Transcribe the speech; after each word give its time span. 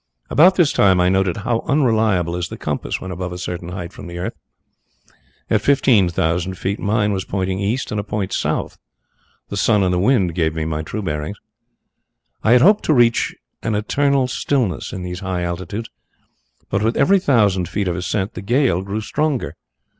About 0.31 0.55
this 0.55 0.73
time 0.73 0.99
I 0.99 1.09
noted 1.09 1.37
how 1.37 1.59
unreliable 1.67 2.35
is 2.35 2.47
the 2.47 2.57
compass 2.57 2.99
when 2.99 3.11
above 3.11 3.31
a 3.31 3.37
certain 3.37 3.69
height 3.69 3.93
from 3.93 4.09
earth. 4.09 4.33
At 5.47 5.61
fifteen 5.61 6.09
thousand 6.09 6.55
feet 6.57 6.79
mine 6.79 7.13
was 7.13 7.23
pointing 7.23 7.59
east 7.59 7.91
and 7.91 7.99
a 7.99 8.03
point 8.03 8.33
south. 8.33 8.79
The 9.49 9.57
sun 9.57 9.83
and 9.83 9.93
the 9.93 9.99
wind 9.99 10.33
gave 10.33 10.55
me 10.55 10.65
my 10.65 10.81
true 10.81 11.03
bearings. 11.03 11.37
"I 12.43 12.53
had 12.53 12.61
hoped 12.63 12.83
to 12.85 12.93
reach 12.95 13.35
an 13.61 13.75
eternal 13.75 14.27
stillness 14.27 14.91
in 14.91 15.03
these 15.03 15.19
high 15.19 15.43
altitudes, 15.43 15.91
but 16.71 16.81
with 16.81 16.97
every 16.97 17.19
thousand 17.19 17.69
feet 17.69 17.87
of 17.87 17.95
ascent 17.95 18.33
the 18.33 18.41
gale 18.41 18.81
grew 18.81 19.01
stronger. 19.01 19.55